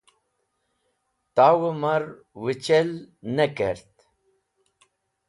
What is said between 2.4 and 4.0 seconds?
wechel ne kert.